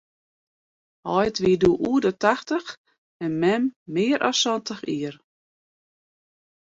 [1.13, 2.67] Heit wie doe oer de tachtich
[3.25, 3.63] en mem
[3.93, 5.15] mear as santich jier.